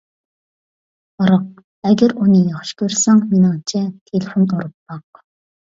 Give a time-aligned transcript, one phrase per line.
[1.23, 1.51] ھاراق:
[1.91, 5.25] ئەگەر ئۇنى ياخشى كۆرسەڭ، مېنىڭچە تېلېفون ئۇرۇپ باق.